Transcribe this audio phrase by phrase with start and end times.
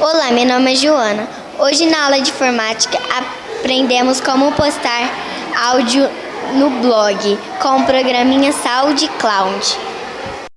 [0.00, 1.28] Olá, meu nome é Joana.
[1.56, 2.98] Hoje na aula de informática
[3.60, 5.08] aprendemos como postar
[5.70, 6.10] áudio
[6.54, 9.93] no blog com o programinha SoundCloud.